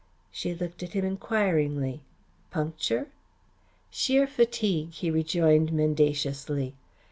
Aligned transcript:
She 0.31 0.55
looked 0.55 0.81
at 0.81 0.93
him 0.93 1.05
enquiringly. 1.05 2.01
"Puncture?" 2.49 3.09
"Sheer 3.91 4.25
fatigue," 4.25 4.93
he 4.93 5.11
rejoined 5.11 5.71
mendaciously. 5.71 6.73